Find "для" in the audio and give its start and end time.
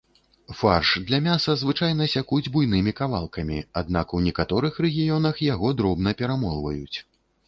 1.09-1.17